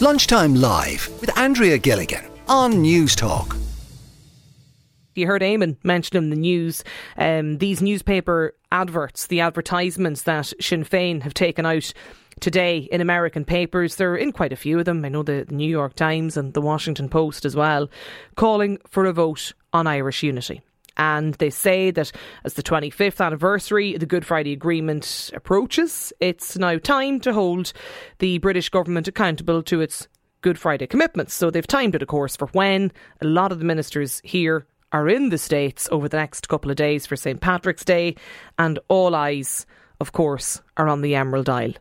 [0.00, 3.56] Lunchtime Live with Andrea Gilligan on Newstalk.
[5.16, 6.84] You heard Eamon mention in the news
[7.16, 11.92] um, these newspaper adverts, the advertisements that Sinn Féin have taken out
[12.38, 13.96] today in American papers.
[13.96, 15.04] They're in quite a few of them.
[15.04, 17.90] I know the New York Times and the Washington Post as well,
[18.36, 20.62] calling for a vote on Irish unity.
[20.98, 22.12] And they say that
[22.44, 27.72] as the 25th anniversary of the Good Friday Agreement approaches, it's now time to hold
[28.18, 30.08] the British government accountable to its
[30.40, 31.34] Good Friday commitments.
[31.34, 35.08] So they've timed it, of course, for when a lot of the ministers here are
[35.08, 37.40] in the States over the next couple of days for St.
[37.40, 38.16] Patrick's Day,
[38.58, 39.66] and all eyes,
[40.00, 41.74] of course, are on the Emerald Isle.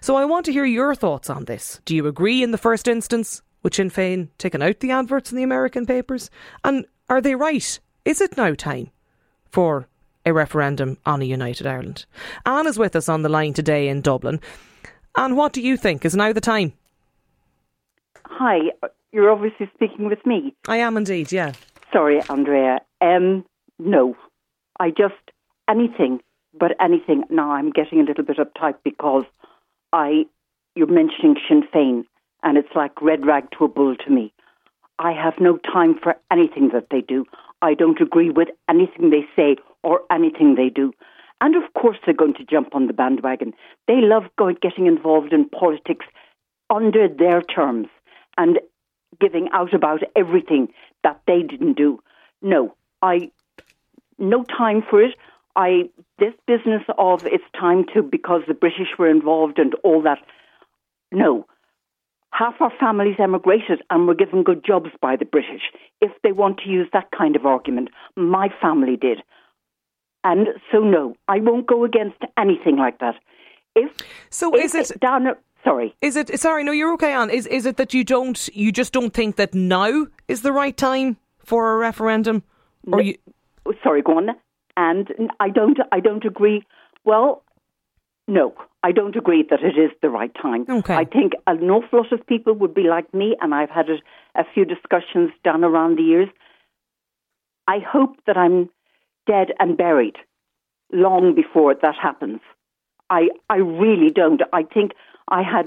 [0.00, 1.80] So I want to hear your thoughts on this.
[1.84, 5.36] Do you agree in the first instance with Sinn Féin taking out the adverts in
[5.36, 6.30] the American papers?
[6.64, 7.78] And are they right?
[8.06, 8.90] Is it now time
[9.50, 9.88] for
[10.24, 12.06] a referendum on a united Ireland?
[12.46, 14.40] Anne is with us on the line today in Dublin.
[15.16, 16.04] And what do you think?
[16.04, 16.72] Is now the time?
[18.26, 18.58] Hi,
[19.10, 20.54] you're obviously speaking with me.
[20.68, 21.54] I am indeed, yeah.
[21.92, 22.78] Sorry, Andrea.
[23.00, 23.44] Um,
[23.80, 24.16] no,
[24.78, 25.14] I just
[25.68, 26.20] anything
[26.56, 27.24] but anything.
[27.28, 29.24] Now I'm getting a little bit uptight because
[29.92, 30.26] I
[30.76, 32.04] you're mentioning Sinn Féin,
[32.44, 34.32] and it's like red rag to a bull to me.
[35.00, 37.24] I have no time for anything that they do.
[37.66, 40.92] I don't agree with anything they say or anything they do.
[41.40, 43.54] And of course, they're going to jump on the bandwagon.
[43.88, 46.06] They love going, getting involved in politics
[46.70, 47.88] under their terms
[48.38, 48.60] and
[49.20, 50.68] giving out about everything
[51.02, 52.00] that they didn't do.
[52.40, 53.32] No, I
[54.16, 55.16] no time for it.
[55.56, 60.20] I this business of it's time to because the British were involved and all that.
[61.10, 61.46] No,
[62.36, 65.62] half our families emigrated and were given good jobs by the British.
[66.00, 69.22] If they want to use that kind of argument, my family did,
[70.24, 73.14] and so no, I won't go against anything like that.
[73.74, 73.92] If
[74.30, 75.28] so, if is it down?
[75.64, 76.38] Sorry, is it?
[76.38, 77.14] Sorry, no, you're okay.
[77.14, 80.52] On is is it that you don't you just don't think that now is the
[80.52, 82.42] right time for a referendum,
[82.92, 83.16] or you?
[83.66, 84.30] Oh, sorry, go on.
[84.76, 85.08] And
[85.40, 86.62] I don't, I don't agree.
[87.04, 87.42] Well,
[88.28, 90.66] no, I don't agree that it is the right time.
[90.68, 90.94] Okay.
[90.94, 94.40] I think an awful lot of people would be like me, and I've had a,
[94.40, 96.28] a few discussions done around the years.
[97.68, 98.70] I hope that I'm
[99.26, 100.16] dead and buried
[100.92, 102.40] long before that happens.
[103.10, 104.42] I, I really don't.
[104.52, 104.92] I think
[105.28, 105.66] I had,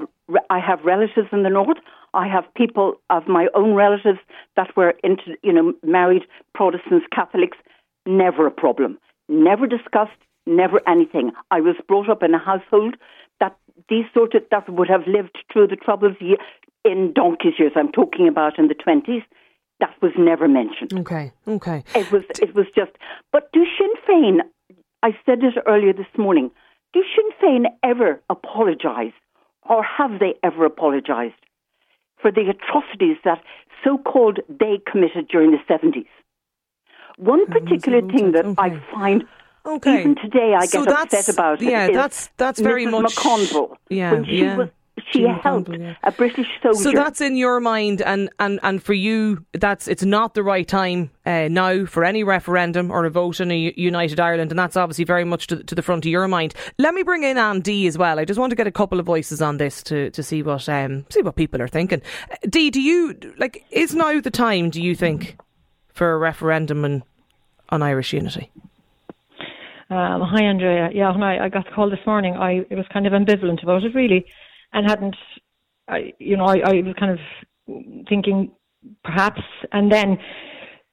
[0.49, 1.77] I have relatives in the north.
[2.13, 4.19] I have people of my own relatives
[4.55, 7.57] that were into, you know, married Protestants, Catholics.
[8.05, 8.97] Never a problem.
[9.27, 10.11] Never discussed.
[10.49, 11.31] Never anything.
[11.51, 12.95] I was brought up in a household
[13.39, 13.55] that
[13.87, 16.15] these sort of that would have lived through the troubles
[16.83, 17.73] in donkey's years.
[17.75, 19.21] I'm talking about in the twenties.
[19.79, 20.91] That was never mentioned.
[21.01, 21.83] Okay, okay.
[21.93, 22.23] It was.
[22.41, 22.91] It was just.
[23.31, 24.39] But do Sinn Féin?
[25.03, 26.49] I said it earlier this morning.
[26.93, 29.13] Do Sinn Féin ever apologise,
[29.69, 31.35] or have they ever apologised
[32.19, 33.43] for the atrocities that
[33.83, 36.11] so-called they committed during the seventies?
[37.17, 38.61] One particular thing that okay.
[38.61, 39.25] I find
[39.65, 39.99] Okay.
[40.01, 42.91] even today I So get upset about yeah, it is that's- that's very Mrs.
[43.01, 44.57] much- McConville Yeah, when she yeah.
[44.57, 44.69] was
[45.13, 45.95] she helped McConville, yeah.
[46.03, 46.77] a British soldier.
[46.77, 50.67] So that's in your mind, and, and, and for you, that's it's not the right
[50.67, 54.75] time uh, now for any referendum or a vote in a united Ireland, and that's
[54.75, 56.53] obviously very much to, to the front of your mind.
[56.77, 58.19] Let me bring in Anne D as well.
[58.19, 60.67] I just want to get a couple of voices on this to, to see what
[60.67, 62.01] um, see what people are thinking.
[62.29, 64.69] Uh, D, do you like is now the time?
[64.69, 65.37] Do you think
[65.93, 67.03] for a referendum on,
[67.69, 68.51] on Irish unity?
[69.91, 70.89] Um, hi, Andrea.
[70.93, 73.83] Yeah, when I, I got the call this morning, I was kind of ambivalent about
[73.83, 74.23] it, really,
[74.71, 75.15] and hadn't,
[75.87, 78.51] I, you know, I, I was kind of thinking
[79.03, 79.41] perhaps,
[79.71, 80.19] and then,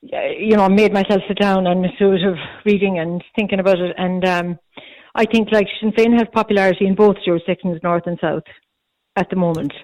[0.01, 3.95] you know, I made myself sit down and sort of reading and thinking about it,
[3.99, 4.59] and um,
[5.15, 8.45] I think like Sinn Féin has popularity in both jurisdictions, north and south,
[9.17, 9.75] at the moment.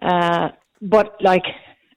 [0.00, 0.48] Uh,
[0.80, 1.44] but like,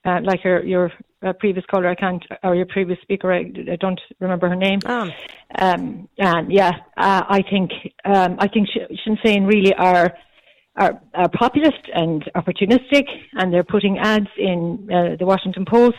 [0.04, 0.92] uh, like your your
[1.26, 3.40] uh, previous caller, I can't, or your previous speaker, I,
[3.72, 4.80] I don't remember her name.
[4.86, 5.12] Anne.
[5.60, 7.72] Um, and yeah, uh, I think
[8.06, 8.70] um, I think
[9.04, 10.14] Sinn Féin really are,
[10.76, 15.98] are are populist and opportunistic, and they're putting ads in uh, the Washington Post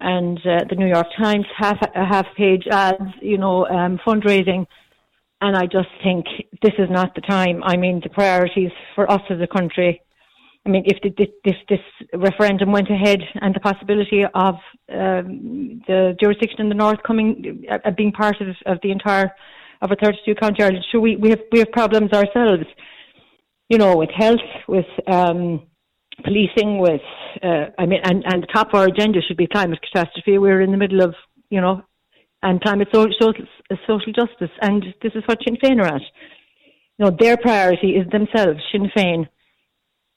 [0.00, 4.66] and uh, the New York Times, half uh, half page ads, you know, um, fundraising.
[5.40, 6.24] And I just think
[6.62, 7.62] this is not the time.
[7.62, 10.00] I mean, the priorities for us as a country.
[10.66, 11.80] I mean, if this, this this
[12.14, 14.54] referendum went ahead and the possibility of
[14.90, 19.30] um, the jurisdiction in the north coming uh, being part of, of the entire
[19.82, 22.64] of a 32 county Ireland, sure we, we have we have problems ourselves,
[23.68, 25.66] you know, with health, with um,
[26.24, 27.02] policing, with
[27.42, 30.38] uh, I mean, and and the top of our agenda should be climate catastrophe.
[30.38, 31.14] We're in the middle of
[31.50, 31.82] you know,
[32.42, 33.34] and climate social,
[33.86, 36.02] social justice, and this is what Sinn Féin are at.
[36.96, 39.28] You know, their priority is themselves, Sinn Féin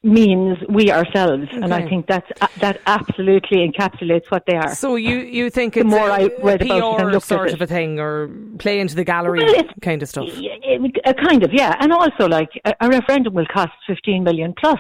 [0.04, 1.62] means we ourselves, okay.
[1.62, 4.76] and I think that's uh, that absolutely encapsulates what they are.
[4.76, 7.68] So you, you think it's the more a, I read about it sort of a
[7.68, 8.30] thing, or
[8.60, 10.26] play into the gallery well, kind of stuff?
[10.28, 14.54] It, a kind of yeah, and also like a, a referendum will cost fifteen million
[14.58, 14.80] plus,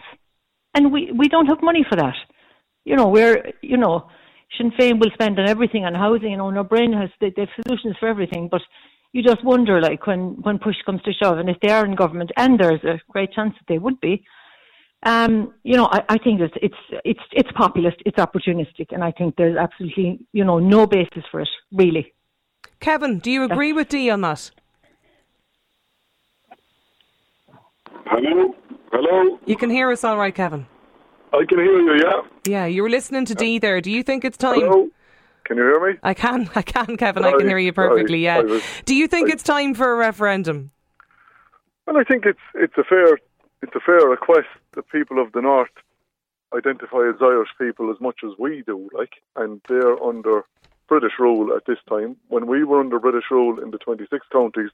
[0.75, 2.15] and we we don't have money for that.
[2.85, 4.09] You know, we're you know.
[4.57, 7.41] Sinn Féin will spend on everything on housing, you know, no brain has they, they
[7.41, 8.61] have solutions for everything, but
[9.11, 11.95] you just wonder, like when when push comes to shove, and if they are in
[11.95, 14.23] government, and there's a great chance that they would be,
[15.03, 19.11] um, you know, I, I think it's, it's it's it's populist, it's opportunistic, and I
[19.11, 22.13] think there's absolutely you know no basis for it really.
[22.79, 24.51] Kevin, do you agree That's, with Dee on that?
[28.05, 28.55] Hello,
[28.91, 29.39] hello.
[29.45, 30.65] You can hear us all right, Kevin.
[31.33, 31.99] I can hear you.
[32.03, 32.21] Yeah.
[32.45, 33.81] Yeah, you were listening to Dee there.
[33.81, 34.61] Do you think it's time?
[34.61, 34.89] Hello.
[35.43, 35.99] Can you hear me?
[36.03, 36.49] I can.
[36.55, 37.23] I can, Kevin.
[37.23, 38.27] I, I can hear you perfectly.
[38.27, 38.43] I, yeah.
[38.43, 40.71] Was, do you think I, it's time for a referendum?
[41.85, 43.17] Well, I think it's it's a fair
[43.61, 45.71] it's a fair request that people of the north
[46.55, 50.45] identify as Irish people as much as we do, like, and they're under
[50.87, 52.15] British rule at this time.
[52.29, 54.69] When we were under British rule in the 26 counties,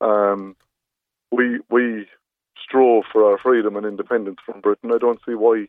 [0.00, 0.56] um,
[1.32, 2.06] we we
[2.62, 4.92] strove for our freedom and independence from Britain.
[4.92, 5.66] I don't see why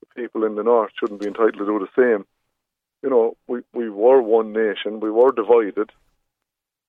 [0.00, 2.24] the people in the north shouldn't be entitled to do the same.
[3.02, 5.90] You know, we, we were one nation, we were divided.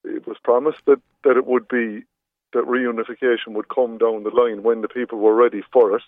[0.03, 2.03] It was promised that, that it would be
[2.53, 6.03] that reunification would come down the line when the people were ready for it.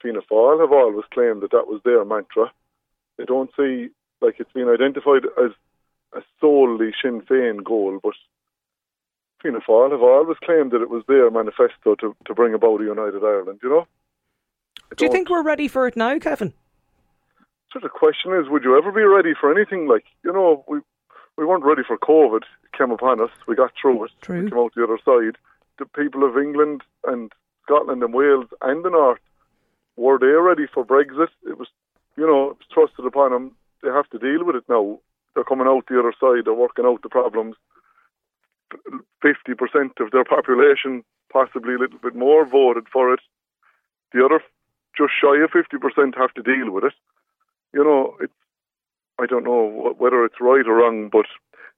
[0.00, 2.50] Fianna Fáil have always claimed that that was their mantra.
[3.18, 3.90] They don't see
[4.20, 5.52] like it's been identified as
[6.14, 8.14] a solely Sinn Féin goal, but
[9.42, 12.84] Fianna Fáil have always claimed that it was their manifesto to, to bring about a
[12.84, 13.60] united Ireland.
[13.62, 13.86] You know.
[14.96, 16.52] Do you think we're ready for it now, Kevin?
[17.72, 19.88] So the question is, would you ever be ready for anything?
[19.88, 20.80] Like you know, we
[21.36, 22.42] we weren't ready for COVID.
[22.42, 23.30] It came upon us.
[23.46, 24.10] We got through it.
[24.20, 24.44] True.
[24.44, 25.38] We came out the other side
[25.78, 27.32] the people of England and
[27.64, 29.20] Scotland and Wales and the North
[29.96, 31.28] were they ready for Brexit?
[31.46, 31.68] It was,
[32.16, 33.56] you know, it was upon them.
[33.82, 34.98] They have to deal with it now.
[35.34, 36.44] They're coming out the other side.
[36.44, 37.56] They're working out the problems.
[39.20, 43.20] Fifty percent of their population, possibly a little bit more, voted for it.
[44.12, 44.40] The other,
[44.96, 46.94] just shy of fifty percent, have to deal with it.
[47.74, 48.16] You know.
[49.20, 51.26] I don't know whether it's right or wrong, but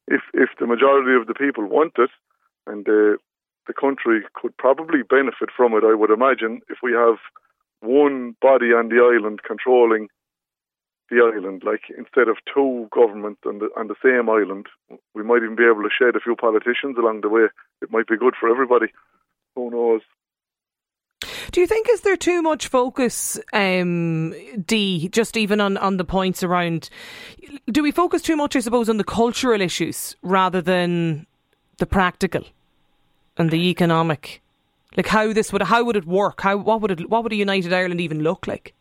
[0.07, 2.11] if if the majority of the people want it,
[2.67, 3.17] and uh,
[3.67, 7.17] the country could probably benefit from it, I would imagine, if we have
[7.81, 10.09] one body on the island controlling
[11.11, 14.67] the island, like instead of two governments on the on the same island,
[15.15, 17.47] we might even be able to shed a few politicians along the way.
[17.83, 18.87] It might be good for everybody.
[19.55, 20.01] Who knows?
[21.53, 24.35] Do you think is there too much focus, um,
[24.67, 26.91] Dee, just even on, on the points around?
[27.71, 31.27] Do we focus too much, I suppose, on the cultural issues rather than
[31.79, 32.45] the practical?
[33.37, 34.43] And the economic,
[34.97, 36.41] like how this would how would it work?
[36.43, 38.75] How what would it what would a united Ireland even look like?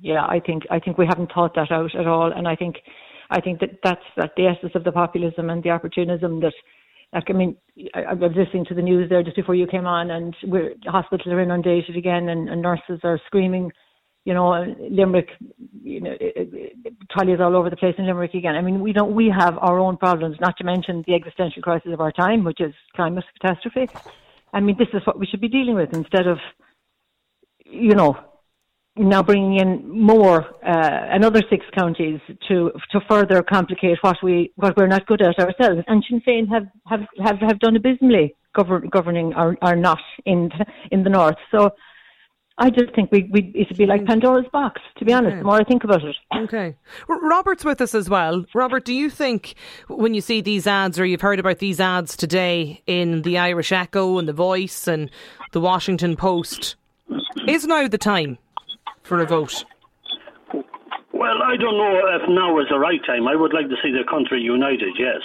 [0.00, 2.76] Yeah, I think I think we haven't thought that out at all, and I think
[3.30, 6.54] I think that that's that the essence of the populism and the opportunism that.
[7.14, 7.56] Like, I mean,
[7.92, 10.72] I, I was listening to the news there just before you came on, and we're,
[10.86, 13.70] hospitals are inundated again, and, and nurses are screaming
[14.24, 15.28] you know, Limerick,
[15.82, 16.16] you know,
[17.10, 18.54] trolleys all over the place in Limerick again.
[18.54, 21.92] I mean, we don't, we have our own problems, not to mention the existential crisis
[21.92, 23.88] of our time, which is climate catastrophe.
[24.52, 26.38] I mean, this is what we should be dealing with instead of,
[27.64, 28.16] you know,
[28.96, 34.76] now bringing in more uh, another six counties to to further complicate what we what
[34.76, 35.82] we're not good at ourselves.
[35.86, 40.50] And Sinn Féin have have have, have done abysmally govern, governing our, our not in
[40.90, 41.36] in the north.
[41.50, 41.70] So
[42.58, 45.44] I just think we, we it would be like Pandora's box, to be honest, the
[45.44, 46.16] more I think about it.
[46.42, 46.74] Okay.
[47.08, 48.44] Robert's with us as well.
[48.54, 49.54] Robert, do you think
[49.88, 53.70] when you see these ads or you've heard about these ads today in the Irish
[53.72, 55.10] Echo and the Voice and
[55.52, 56.76] the Washington Post,
[57.46, 58.38] is now the time
[59.02, 59.64] for a vote?
[61.12, 63.28] Well, I don't know if now is the right time.
[63.28, 65.20] I would like to see the country united, yes.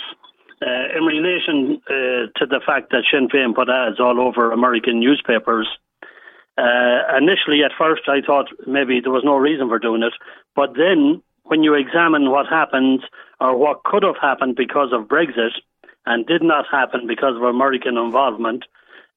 [0.62, 1.94] Uh, in relation uh,
[2.38, 5.68] to the fact that Sinn Féin put ads all over American newspapers
[6.58, 10.14] uh, initially, at first, I thought maybe there was no reason for doing it.
[10.56, 13.02] But then, when you examine what happened
[13.40, 15.54] or what could have happened because of Brexit
[16.06, 18.64] and did not happen because of American involvement,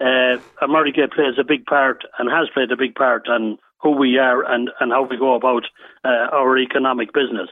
[0.01, 4.19] uh, America plays a big part and has played a big part in who we
[4.19, 5.65] are and, and how we go about
[6.05, 7.49] uh, our economic business.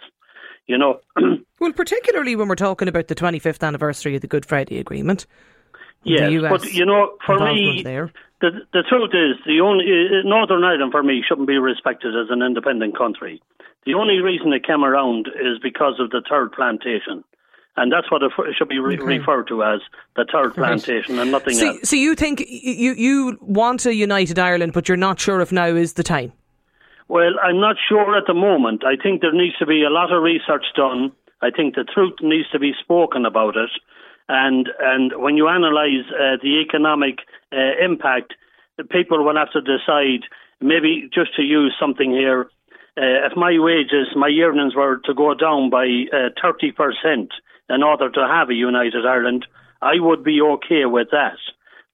[0.67, 1.01] You know,
[1.61, 5.27] well, particularly when we're talking about the 25th anniversary of the Good Friday Agreement.
[6.05, 8.11] Yes, but you know, for me, there.
[8.41, 12.31] the the truth is, the only uh, Northern Ireland for me shouldn't be respected as
[12.31, 13.43] an independent country.
[13.85, 17.25] The only reason it came around is because of the third plantation.
[17.77, 19.19] And that's what it should be re- okay.
[19.19, 19.81] referred to as
[20.17, 21.23] the third plantation right.
[21.23, 21.89] and nothing so, else.
[21.89, 25.67] So you think you you want a united Ireland, but you're not sure if now
[25.67, 26.33] is the time?
[27.07, 28.83] Well, I'm not sure at the moment.
[28.85, 31.13] I think there needs to be a lot of research done.
[31.41, 33.71] I think the truth needs to be spoken about it.
[34.29, 37.21] And and when you analyse uh, the economic
[37.53, 38.35] uh, impact,
[38.91, 40.29] people will have to decide.
[40.61, 42.51] Maybe just to use something here,
[42.97, 47.31] uh, if my wages, my earnings were to go down by uh, thirty percent
[47.71, 49.47] in order to have a united Ireland,
[49.81, 51.39] I would be okay with that.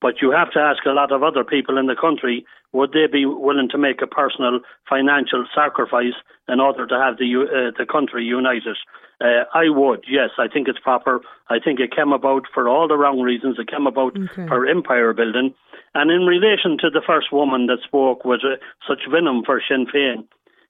[0.01, 3.07] But you have to ask a lot of other people in the country would they
[3.11, 7.87] be willing to make a personal financial sacrifice in order to have the uh, the
[7.87, 8.77] country united?
[9.21, 10.31] Uh, I would, yes.
[10.39, 11.21] I think it's proper.
[11.49, 13.57] I think it came about for all the wrong reasons.
[13.59, 14.47] It came about okay.
[14.49, 15.55] for empire building.
[15.95, 19.87] And in relation to the first woman that spoke with uh, such venom for Sinn
[19.87, 20.27] Féin,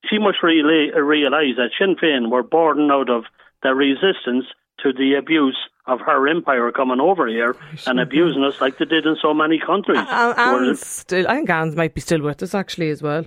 [0.08, 3.24] she must really realise that Sinn Féin were born out of
[3.62, 4.44] the resistance
[4.82, 5.56] to the abuse
[5.86, 9.58] of her empire coming over here and abusing us like they did in so many
[9.58, 9.98] countries.
[9.98, 13.26] Uh, Anne's still, I think Anne's might be still with us actually as well.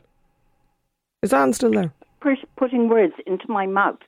[1.21, 1.93] Is Anne still there?
[2.57, 3.99] Putting words into my mouth.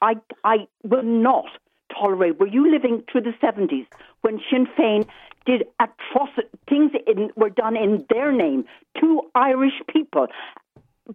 [0.00, 0.14] I,
[0.44, 1.46] I will not
[1.92, 2.38] tolerate.
[2.38, 3.86] Were you living through the 70s
[4.20, 5.06] when Sinn Féin
[5.44, 8.64] did atrocious things in, were done in their name
[9.00, 10.28] to Irish people?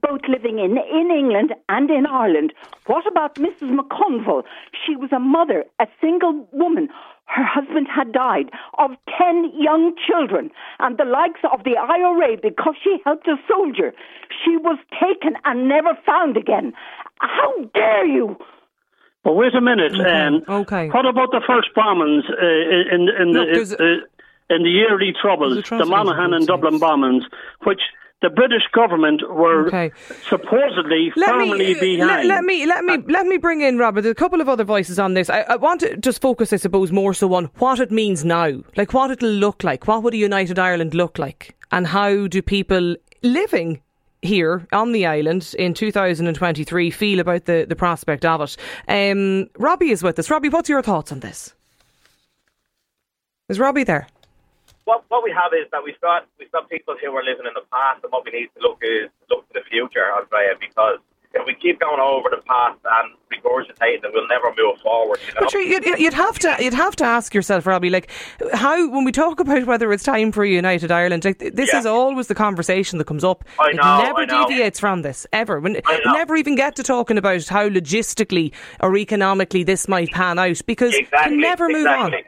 [0.01, 2.53] Both living in, in England and in Ireland.
[2.87, 3.69] What about Mrs.
[3.77, 4.43] McConville?
[4.85, 6.89] She was a mother, a single woman.
[7.25, 12.75] Her husband had died of 10 young children, and the likes of the IRA, because
[12.83, 13.93] she helped a soldier,
[14.43, 16.73] she was taken and never found again.
[17.19, 18.37] How dare you!
[19.23, 19.93] Well, wait a minute.
[19.93, 20.11] Okay.
[20.11, 20.89] Um, okay.
[20.89, 24.03] What about the first bombings uh, in, in, Look, the,
[24.51, 27.23] uh, in the early troubles, the Monaghan and Dublin bombings,
[27.63, 27.79] which
[28.23, 29.91] the British government were okay.
[30.29, 32.07] supposedly let firmly me, behind.
[32.07, 34.01] Let, let, me let me let me bring in Robert.
[34.01, 35.29] There's a couple of other voices on this.
[35.29, 38.61] I, I, want to just focus, I suppose, more so on what it means now,
[38.77, 39.87] like what it'll look like.
[39.87, 43.81] What would a united Ireland look like, and how do people living
[44.21, 48.57] here on the island in 2023 feel about the, the prospect of it.
[48.87, 50.29] Um, Robbie is with us.
[50.29, 51.53] Robbie, what's your thoughts on this?
[53.49, 54.07] Is Robbie there?
[54.85, 57.53] What what we have is that we've got we've got people who are living in
[57.53, 60.99] the past, and what we need to look is look to the future, Andrea, because
[61.33, 65.19] if we keep going over the past and regurgitating it, we'll never move forward.
[65.27, 65.39] You know?
[65.41, 68.11] But you'd, you'd, have to you'd have to ask yourself, Robbie, like
[68.53, 71.79] how when we talk about whether it's time for a united Ireland, like, this yeah.
[71.79, 73.43] is always the conversation that comes up.
[73.59, 75.59] I know, it never deviates from this ever.
[75.59, 80.61] When never even get to talking about how logistically or economically this might pan out
[80.67, 82.17] because exactly, you never move exactly.
[82.17, 82.23] on.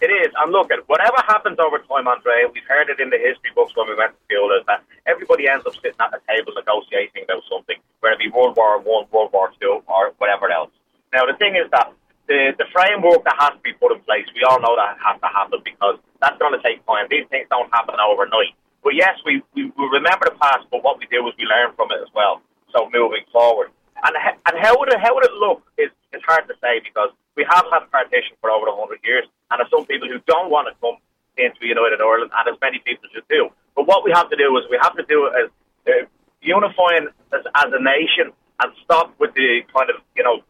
[0.00, 0.30] It is.
[0.38, 3.74] And look, at whatever happens over time, Andre, we've heard it in the history books
[3.74, 7.26] when we went to school, is that everybody ends up sitting at a table negotiating
[7.26, 10.70] about something, whether it be World War One, World War Two, or whatever else.
[11.12, 11.90] Now, the thing is that
[12.28, 15.18] the, the framework that has to be put in place, we all know that has
[15.18, 17.08] to happen because that's going to take time.
[17.10, 18.54] These things don't happen overnight.
[18.84, 21.74] But yes, we, we, we remember the past, but what we do is we learn
[21.74, 22.40] from it as well.
[22.70, 23.72] So moving forward.
[24.04, 27.10] And, and how, would it, how would it look is, is hard to say because
[27.36, 30.68] we have had partition for over 100 years, and there's some people who don't want
[30.68, 30.98] to come
[31.38, 33.48] into United Ireland, and as many people should do.
[33.76, 35.48] But what we have to do is we have to do it as
[35.86, 36.06] uh,
[36.42, 40.42] unifying as, as a nation and stop with the kind of, you know,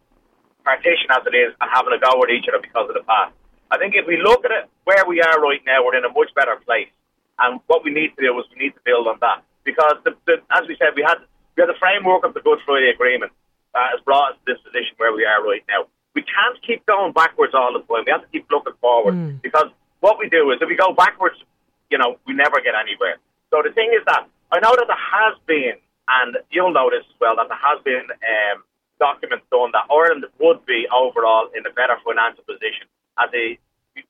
[0.64, 3.36] partition as it is and having a go at each other because of the past.
[3.70, 6.12] I think if we look at it where we are right now, we're in a
[6.12, 6.88] much better place.
[7.38, 9.44] And what we need to do is we need to build on that.
[9.62, 11.20] Because, the, the, as we said, we had,
[11.54, 13.30] we had the framework of the Good Friday Agreement
[13.74, 15.86] that has brought us to this position where we are right now
[16.18, 18.02] we can't keep going backwards all the time.
[18.02, 19.40] We have to keep looking forward mm.
[19.40, 19.70] because
[20.00, 21.38] what we do is if we go backwards,
[21.90, 23.22] you know, we never get anywhere.
[23.54, 25.78] So the thing is that I know that there has been,
[26.10, 28.66] and you'll notice as well, that there has been um,
[28.98, 32.90] documents done that Ireland would be overall in a better financial position
[33.22, 33.54] as a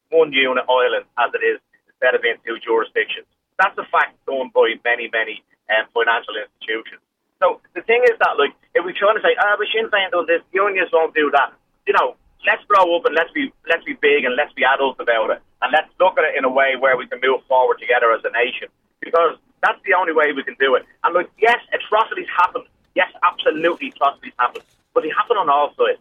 [0.09, 1.61] one unit island as it is
[1.93, 3.29] instead of being two jurisdictions.
[3.61, 7.05] That's a fact done by many, many um, financial institutions.
[7.43, 10.11] So the thing is that, like, if we're trying to say, ah, but Sinn Féin
[10.15, 11.51] does this, the unions won't do that,
[11.87, 12.15] you know,
[12.47, 15.43] let's grow up and let's be let's be big and let's be adults about it,
[15.63, 18.23] and let's look at it in a way where we can move forward together as
[18.23, 18.71] a nation,
[19.03, 20.87] because that's the only way we can do it.
[21.03, 22.63] And look, yes, atrocities happen.
[22.95, 24.63] Yes, absolutely, atrocities happen,
[24.95, 25.99] but they happen on all sides.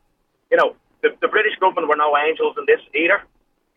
[0.51, 3.25] You know, the, the British government were no angels in this either.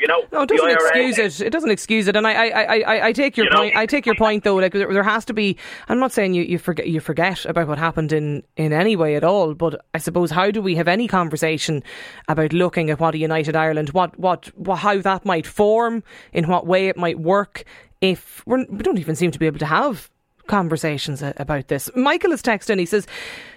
[0.00, 1.46] You know, no, it doesn't excuse it.
[1.46, 3.74] It doesn't excuse it, and I, I, I, I take your you point.
[3.74, 3.80] Know?
[3.82, 4.56] I take your point though.
[4.56, 5.58] Like there, there, has to be.
[5.90, 9.14] I'm not saying you, you forget you forget about what happened in in any way
[9.14, 9.52] at all.
[9.52, 11.82] But I suppose how do we have any conversation
[12.28, 16.02] about looking at what a united Ireland, what what, what how that might form,
[16.32, 17.64] in what way it might work,
[18.00, 20.10] if we're, we don't even seem to be able to have
[20.46, 21.90] conversations about this.
[21.94, 22.78] Michael is texting.
[22.78, 23.06] He says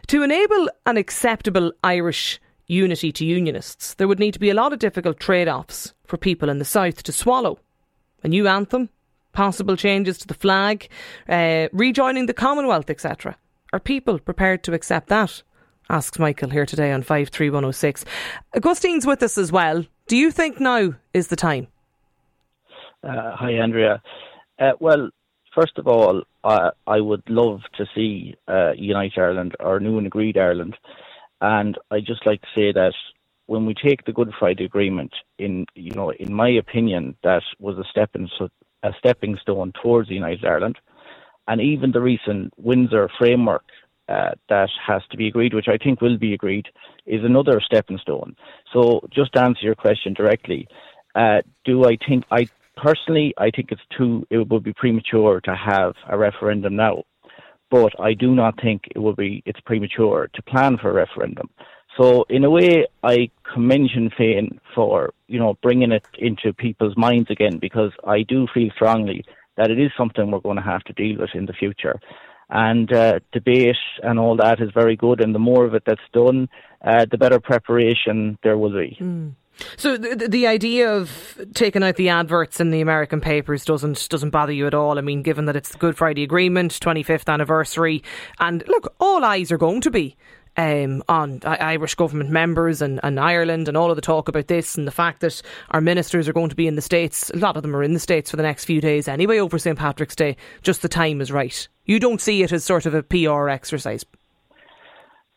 [0.08, 2.42] to enable an acceptable Irish
[2.74, 6.18] unity to unionists, there would need to be a lot of difficult trade offs for
[6.18, 7.60] people in the south to swallow.
[8.24, 8.90] A new anthem,
[9.32, 10.90] possible changes to the flag,
[11.30, 13.38] uh, rejoining the Commonwealth, etc.
[13.72, 15.44] Are people prepared to accept that?
[15.90, 18.06] Asks Michael here today on 53106.
[18.56, 19.86] Augustine's with us as well.
[20.08, 21.68] Do you think now is the time?
[23.04, 24.02] Uh, hi, Andrea.
[24.60, 25.10] Uh, well,
[25.54, 30.38] first of all, I, would love to see uh, Unite Ireland or New and Agreed
[30.38, 30.76] Ireland.
[31.44, 32.94] And I just like to say that
[33.48, 37.78] when we take the Good Friday Agreement, in you know, in my opinion, that was
[37.78, 38.30] a stepping
[38.82, 40.78] a stepping stone towards the United Ireland,
[41.50, 43.66] and even the recent Windsor framework
[44.08, 46.68] uh, that has to be agreed, which I think will be agreed,
[47.06, 48.38] is another stepping stone.
[48.72, 50.66] So, just to answer your question directly,
[51.14, 52.48] uh, do I think I
[52.78, 57.04] personally I think it's too it would be premature to have a referendum now,
[57.74, 61.50] but I do not think it would be it's premature to plan for a referendum.
[61.98, 66.96] So in a way, I commend Sinn Féin for you know bringing it into people's
[66.96, 69.26] minds again because I do feel strongly
[69.58, 72.00] that it is something we're going to have to deal with in the future.
[72.50, 76.10] And uh, debate and all that is very good, and the more of it that's
[76.14, 76.50] done,
[76.86, 78.98] uh, the better preparation there will be.
[79.02, 79.34] Mm.
[79.78, 84.32] So the, the idea of taking out the adverts in the American papers doesn't doesn't
[84.32, 84.98] bother you at all.
[84.98, 88.04] I mean, given that it's the Good Friday Agreement, 25th anniversary,
[88.40, 90.16] and look, all eyes are going to be
[90.58, 94.76] um, on Irish government members and, and Ireland and all of the talk about this
[94.76, 95.42] and the fact that
[95.72, 97.30] our ministers are going to be in the States.
[97.32, 99.58] A lot of them are in the States for the next few days anyway over
[99.58, 99.78] St.
[99.78, 100.38] Patrick's Day.
[100.62, 101.68] Just the time is right.
[101.86, 104.06] You don't see it as sort of a PR exercise.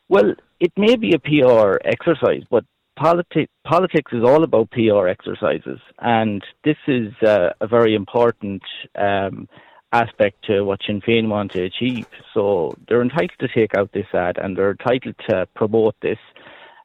[0.09, 2.65] Well, it may be a PR exercise, but
[2.99, 8.63] politi- politics is all about PR exercises, and this is uh, a very important
[8.97, 9.49] um,
[9.93, 12.07] aspect to what Sinn Féin want to achieve.
[12.35, 16.19] So they're entitled to take out this ad and they're entitled to promote this.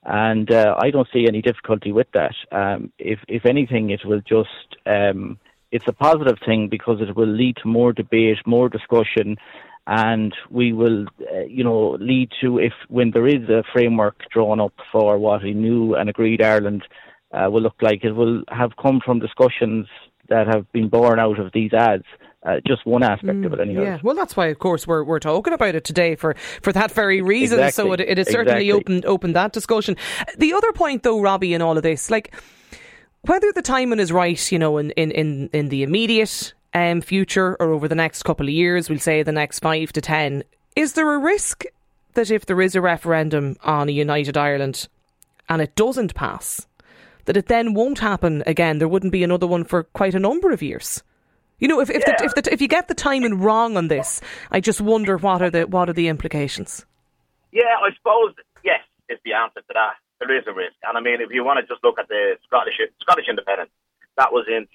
[0.03, 2.35] And uh, I don't see any difficulty with that.
[2.51, 5.37] Um, if, if anything, it will just, um,
[5.71, 9.37] it's a positive thing because it will lead to more debate, more discussion,
[9.87, 14.59] and we will, uh, you know, lead to if when there is a framework drawn
[14.59, 16.83] up for what a new and agreed Ireland
[17.31, 19.87] uh, will look like, it will have come from discussions
[20.29, 22.05] that have been born out of these ads
[22.43, 23.83] uh, just one aspect mm, of it mm, anyway.
[23.83, 26.91] Yeah, well, that's why, of course, we're we're talking about it today for, for that
[26.91, 27.59] very reason.
[27.59, 27.83] Exactly.
[27.83, 28.71] So it, it has certainly exactly.
[28.71, 29.95] opened opened that discussion.
[30.37, 32.33] The other point, though, Robbie, in all of this, like
[33.21, 37.55] whether the timing is right, you know, in in in, in the immediate um, future
[37.59, 40.43] or over the next couple of years, we'll say the next five to ten,
[40.75, 41.63] is there a risk
[42.13, 44.87] that if there is a referendum on a united Ireland
[45.49, 46.67] and it doesn't pass,
[47.25, 48.79] that it then won't happen again?
[48.79, 51.03] There wouldn't be another one for quite a number of years.
[51.59, 52.15] You know, if if, yeah.
[52.17, 55.41] the, if, the, if you get the timing wrong on this, I just wonder what
[55.41, 56.85] are the what are the implications.
[57.51, 59.93] Yeah, I suppose yes is the answer to that.
[60.19, 62.37] There is a risk, and I mean, if you want to just look at the
[62.47, 63.71] Scottish Scottish independence,
[64.17, 64.67] that was in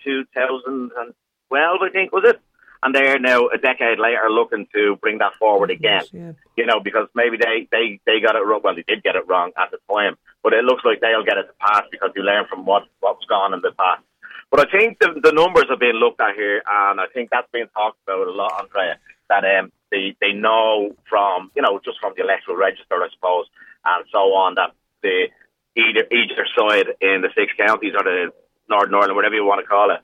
[1.51, 2.41] 2012, I think, was it?
[2.83, 6.05] And they're now a decade later looking to bring that forward again.
[6.13, 6.33] Yeah.
[6.57, 8.61] You know, because maybe they, they, they got it wrong.
[8.63, 11.39] Well, they did get it wrong at the time, but it looks like they'll get
[11.39, 14.03] it to pass because you learn from what what's gone in the past.
[14.51, 17.51] But I think the, the numbers are being looked at here, and I think that's
[17.53, 18.99] being talked about a lot, Andrea.
[19.29, 23.47] That um, they they know from you know just from the electoral register, I suppose,
[23.85, 24.71] and so on that
[25.03, 25.29] the
[25.77, 28.33] either either side in the six counties or the
[28.69, 30.01] Northern Ireland, whatever you want to call it,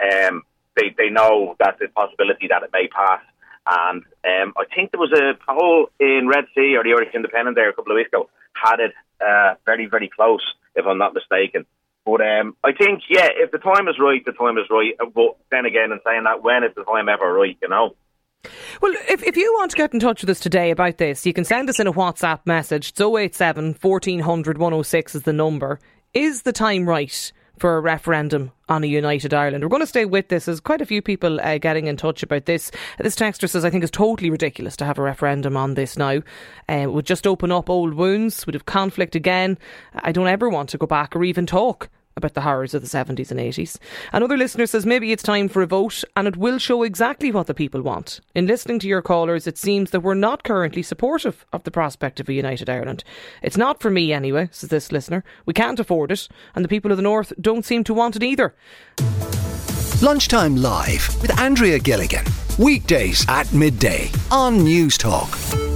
[0.00, 0.42] um,
[0.76, 3.20] they they know that the possibility that it may pass.
[3.64, 7.54] And um, I think there was a poll in Red C or the Irish Independent
[7.56, 10.42] there a couple of weeks ago had it uh, very very close,
[10.74, 11.66] if I'm not mistaken.
[12.04, 14.94] But um, I think, yeah, if the time is right, the time is right.
[15.00, 17.94] Uh, but then again, in saying that, when is the time ever right, you know?
[18.80, 21.32] Well, if, if you want to get in touch with us today about this, you
[21.32, 22.88] can send us in a WhatsApp message.
[22.88, 25.78] It's 087 1400 106 is the number.
[26.12, 29.62] Is the time right for a referendum on a united Ireland?
[29.62, 30.46] We're going to stay with this.
[30.46, 32.72] There's quite a few people uh, getting in touch about this.
[32.98, 36.16] This texter says, I think it's totally ridiculous to have a referendum on this now.
[36.68, 39.58] Uh, it would just open up old wounds, would have conflict again.
[39.94, 42.88] I don't ever want to go back or even talk about the horrors of the
[42.88, 43.78] 70s and 80s.
[44.12, 47.46] Another listener says maybe it's time for a vote and it will show exactly what
[47.46, 48.20] the people want.
[48.34, 52.20] In listening to your callers, it seems that we're not currently supportive of the prospect
[52.20, 53.04] of a united Ireland.
[53.42, 55.24] It's not for me anyway, says this listener.
[55.46, 58.22] We can't afford it, and the people of the North don't seem to want it
[58.22, 58.54] either.
[60.02, 62.24] Lunchtime Live with Andrea Gilligan.
[62.58, 65.71] Weekdays at midday on Newstalk.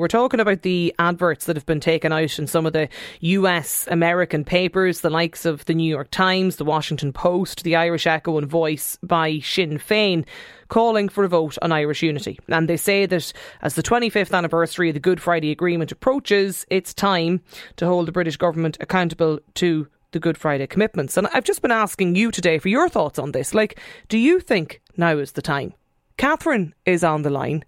[0.00, 2.88] We're talking about the adverts that have been taken out in some of the
[3.20, 8.06] US American papers, the likes of the New York Times, the Washington Post, the Irish
[8.06, 10.24] Echo and Voice by Sinn Féin,
[10.68, 12.38] calling for a vote on Irish unity.
[12.48, 16.94] And they say that as the 25th anniversary of the Good Friday Agreement approaches, it's
[16.94, 17.42] time
[17.76, 21.18] to hold the British government accountable to the Good Friday commitments.
[21.18, 23.52] And I've just been asking you today for your thoughts on this.
[23.52, 25.74] Like, do you think now is the time?
[26.16, 27.66] Catherine is on the line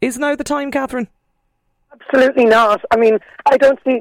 [0.00, 1.08] Is now the time, Catherine?
[1.92, 2.80] Absolutely not.
[2.90, 4.00] I mean, I don't see.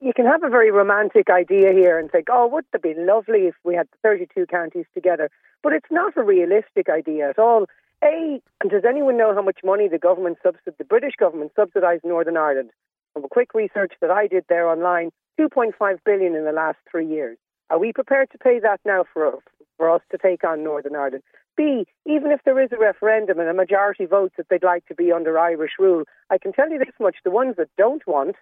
[0.00, 3.46] You can have a very romantic idea here and think, "Oh, wouldn't it be lovely
[3.46, 5.30] if we had 32 counties together?"
[5.62, 7.66] But it's not a realistic idea at all.
[8.02, 12.04] A, and does anyone know how much money the government subsid- the British government subsidised
[12.04, 12.70] Northern Ireland?
[13.12, 17.06] From a quick research that I did there online, 2.5 billion in the last three
[17.06, 17.38] years.
[17.70, 19.38] Are we prepared to pay that now for
[19.78, 21.22] for us to take on Northern Ireland?
[21.56, 24.94] B, even if there is a referendum and a majority votes that they'd like to
[24.94, 28.36] be under Irish rule, I can tell you this much: the ones that don't want,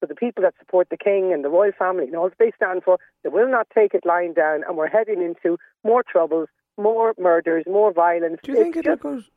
[0.00, 2.52] so the people that support the king and the royal family and all that they
[2.54, 6.48] stand for, they will not take it lying down, and we're heading into more troubles,
[6.76, 8.40] more murders, more violence.
[8.42, 9.30] Do you think it goes?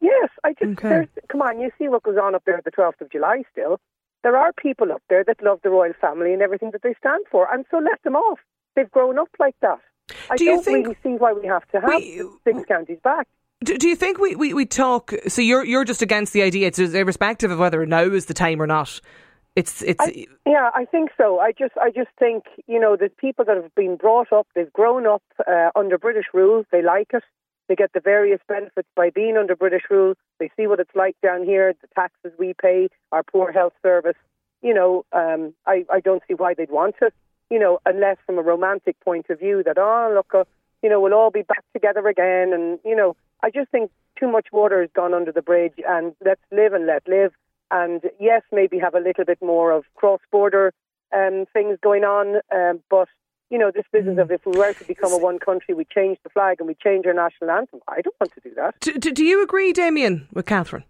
[0.00, 1.08] Yes, I just Okay.
[1.28, 1.60] come on.
[1.60, 3.44] You see what goes on up there the 12th of July.
[3.52, 3.80] Still,
[4.22, 7.24] there are people up there that love the royal family and everything that they stand
[7.30, 8.38] for, and so let them off.
[8.74, 9.80] They've grown up like that.
[10.30, 13.26] I Do think really see why we have to have we- six counties back.
[13.64, 15.12] Do, do you think we, we, we talk?
[15.26, 16.68] So you're you're just against the idea.
[16.68, 19.00] It's irrespective of whether now is the time or not.
[19.56, 21.40] It's it's I, yeah, I think so.
[21.40, 24.72] I just, I just think you know, the people that have been brought up, they've
[24.72, 26.64] grown up uh, under British rule.
[26.70, 27.24] They like it.
[27.68, 30.14] They get the various benefits by being under British rule.
[30.38, 34.16] They see what it's like down here, the taxes we pay, our poor health service.
[34.62, 37.12] You know, um, I, I don't see why they'd want it.
[37.50, 40.44] You know, unless from a romantic point of view that oh look, uh,
[40.82, 42.52] you know, we'll all be back together again.
[42.52, 46.14] And you know, I just think too much water has gone under the bridge, and
[46.24, 47.32] let's live and let live
[47.70, 50.72] and yes, maybe have a little bit more of cross-border
[51.14, 52.40] um, things going on.
[52.54, 53.08] Um, but
[53.50, 56.18] you know, this business of if we were to become a one country, we change
[56.22, 57.80] the flag and we change our national anthem.
[57.88, 58.78] I don't want to do that.
[58.80, 60.84] do, do, do you agree, Damien, with Catherine?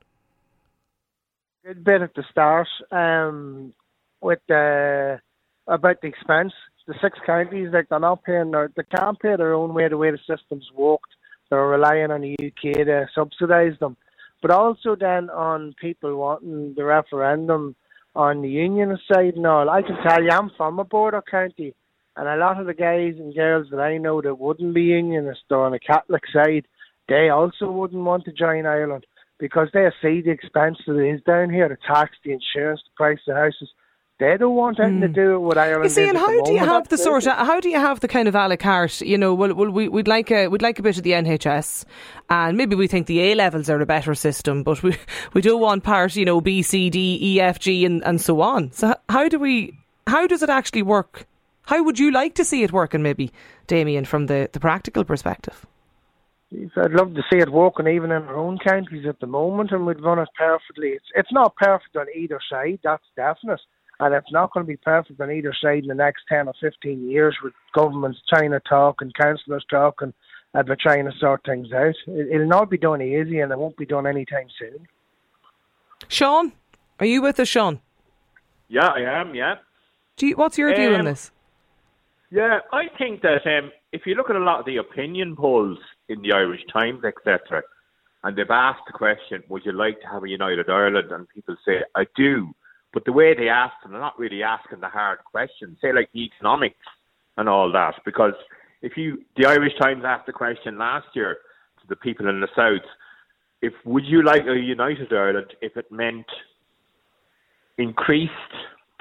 [1.68, 3.74] good bit at the start um,
[4.22, 5.20] with the
[5.68, 6.52] about the expense.
[6.86, 9.96] The six counties, like they're not paying, their, they can't pay their own way the
[9.98, 11.14] way the system's worked.
[11.50, 13.96] They're relying on the UK to subsidise them,
[14.40, 17.76] but also then on people wanting the referendum
[18.14, 19.68] on the union side and all.
[19.68, 21.74] I can tell you, I'm from a border county,
[22.16, 25.42] and a lot of the guys and girls that I know that wouldn't be unionist
[25.50, 26.66] or on the Catholic side,
[27.08, 29.06] they also wouldn't want to join Ireland
[29.38, 33.20] because they see the expense that is down here, the tax, the insurance, the price
[33.28, 33.70] of houses.
[34.18, 35.12] They don't want anything to hmm.
[35.12, 35.84] do with Ireland.
[35.84, 38.08] You see, and how do you have the sort of how do you have the
[38.08, 39.00] kind of a la carte?
[39.00, 41.84] You know, well, well we, we'd like a we'd like a bit of the NHS,
[42.28, 44.96] and maybe we think the A levels are a better system, but we
[45.34, 48.40] we don't want part, you know, B, C, D, E, F, G, and and so
[48.40, 48.72] on.
[48.72, 49.78] So how do we?
[50.08, 51.26] How does it actually work?
[51.66, 53.30] How would you like to see it working, maybe,
[53.66, 55.66] Damien, from the, the practical perspective?
[56.50, 59.84] I'd love to see it working even in our own counties at the moment, and
[59.84, 60.88] we'd run it perfectly.
[60.88, 63.60] It's it's not perfect on either side, that's definite,
[64.00, 66.54] and it's not going to be perfect on either side in the next ten or
[66.60, 70.12] fifteen years with governments trying to talk and councillors talking
[70.54, 71.94] about trying to sort things out.
[72.06, 74.86] It, it'll not be done easy, and it won't be done anytime soon.
[76.08, 76.52] Sean,
[77.00, 77.80] are you with us, Sean?
[78.68, 79.34] Yeah, I am.
[79.34, 79.56] Yeah,
[80.16, 81.30] Do you, what's your view on Um, this?
[82.30, 82.58] yeah.
[82.72, 86.20] I think that um, if you look at a lot of the opinion polls in
[86.22, 87.62] the Irish Times, etc.,
[88.24, 91.56] and they've asked the question, "Would you like to have a united Ireland?" and people
[91.64, 92.54] say, "I do,"
[92.92, 95.76] but the way they ask them, they're not really asking the hard questions.
[95.80, 96.76] Say like the economics
[97.36, 98.34] and all that, because
[98.82, 101.38] if you, the Irish Times asked the question last year
[101.80, 102.86] to the people in the south,
[103.60, 106.26] if would you like a united Ireland if it meant
[107.76, 108.32] increased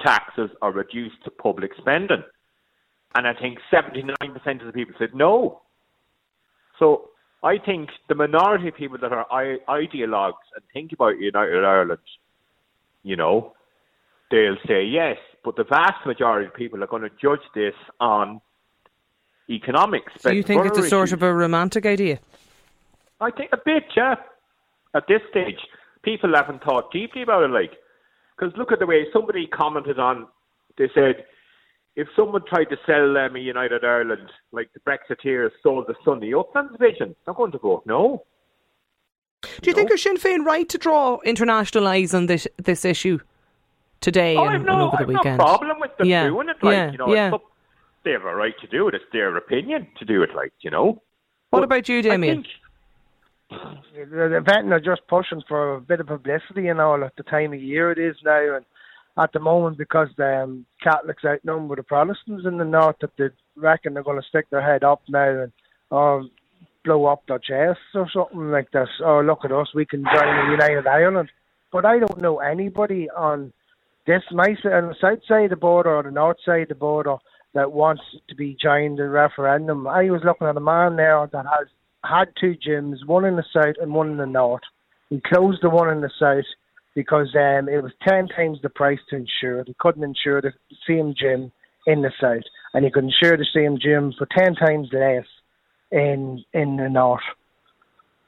[0.00, 2.22] taxes or reduced public spending?
[3.14, 5.62] And I think 79% of the people said no.
[6.78, 7.10] So
[7.42, 9.26] I think the minority of people that are
[9.68, 12.00] ideologues and think about United Ireland,
[13.02, 13.54] you know,
[14.30, 15.16] they'll say yes.
[15.44, 18.40] But the vast majority of people are going to judge this on
[19.48, 20.12] economics.
[20.18, 22.18] So you think it's a sort of a romantic idea?
[23.20, 24.16] I think a bit, yeah.
[24.94, 25.58] At this stage,
[26.02, 27.72] people haven't thought deeply about it, like,
[28.36, 30.26] because look at the way somebody commented on.
[30.76, 31.24] They said
[31.96, 36.32] if someone tried to sell them a United Ireland, like the Brexiteers sold the Sunday
[36.32, 38.24] Uplands vision, they're going to vote no.
[39.42, 43.18] Do you think are Sinn Féin right to draw international eyes on this this issue
[44.00, 45.38] today Oh, and, I've and no, over the I've no weekend?
[45.38, 46.56] problem with them Yeah, doing it.
[46.62, 47.26] Like, yeah, you know, yeah.
[47.28, 47.44] it's up,
[48.04, 48.94] they have a right to do it.
[48.94, 50.30] It's their opinion to do it.
[50.34, 51.02] Like, you know.
[51.50, 52.44] What But about you, I Damien?
[53.50, 57.22] The, the event are just pushing for a bit of publicity and all at the
[57.22, 58.64] time of year it is now, and
[59.16, 63.28] at the moment because the um, Catholics outnumber the Protestants in the north, that they
[63.56, 65.52] reckon they're going to stick their head up now and
[65.90, 66.24] or
[66.84, 68.88] blow up their chests or something like this.
[69.02, 71.30] Or look at us, we can join the United Ireland.
[71.72, 73.52] But I don't know anybody on
[74.08, 76.74] this my on the south side of the border or the north side of the
[76.74, 77.16] border
[77.54, 79.86] that wants to be joined in referendum.
[79.86, 81.68] I was looking at a man there that has
[82.02, 84.62] had two gyms, one in the south and one in the north.
[85.10, 86.44] He closed the one in the south
[86.94, 89.68] because um, it was 10 times the price to insure it.
[89.68, 90.52] He couldn't insure the
[90.86, 91.52] same gym
[91.86, 92.44] in the south,
[92.74, 95.26] and he could insure the same gym for 10 times less
[95.90, 97.22] in in the north.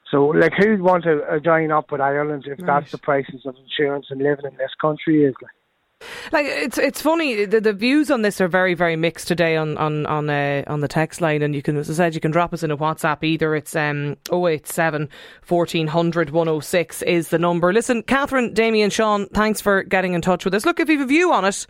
[0.09, 3.55] So, like, who'd want to uh, join up with Ireland if that's the prices of
[3.55, 5.33] insurance and living in this country is?
[5.41, 5.51] Like?
[6.31, 7.45] Like it's it's funny.
[7.45, 10.81] The, the views on this are very very mixed today on on on uh, on
[10.81, 12.77] the text line, and you can, as I said, you can drop us in a
[12.77, 13.23] WhatsApp.
[13.23, 15.09] Either it's um 087
[15.47, 17.73] 1400 106 is the number.
[17.73, 20.65] Listen, Catherine, Damien, Sean, thanks for getting in touch with us.
[20.65, 21.67] Look, if you have a view on it.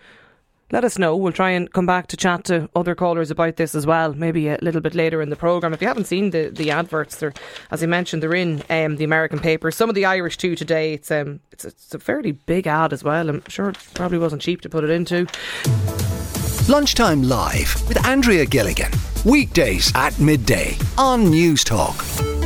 [0.72, 1.18] Let us know.
[1.18, 4.48] We'll try and come back to chat to other callers about this as well, maybe
[4.48, 5.74] a little bit later in the programme.
[5.74, 7.34] If you haven't seen the, the adverts, they're,
[7.72, 9.76] as I mentioned, they're in um, the American papers.
[9.76, 10.94] Some of the Irish too today.
[10.94, 13.30] It's um, it's, it's a fairly big ad as well.
[13.30, 15.28] I'm sure it probably wasn't cheap to put it into.
[16.70, 18.92] Lunchtime Live with Andrea Gilligan.
[19.26, 22.41] Weekdays at midday on Newstalk.